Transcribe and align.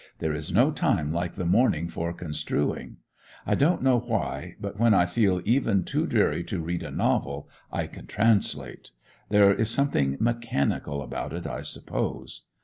There 0.17 0.33
is 0.33 0.51
no 0.51 0.71
time 0.71 1.13
like 1.13 1.33
the 1.33 1.45
morning 1.45 1.87
for 1.87 2.11
construing. 2.11 2.97
I 3.45 3.53
don't 3.53 3.83
know 3.83 3.99
why, 3.99 4.55
but 4.59 4.79
when 4.79 4.95
I 4.95 5.05
feel 5.05 5.43
even 5.45 5.83
too 5.83 6.07
dreary 6.07 6.43
to 6.45 6.59
read 6.59 6.81
a 6.81 6.89
novel 6.89 7.47
I 7.71 7.85
can 7.85 8.07
translate—there 8.07 9.53
is 9.53 9.69
something 9.69 10.17
mechanical 10.19 11.03
about 11.03 11.33
it 11.33 11.45
I 11.45 11.61
suppose. 11.61 12.47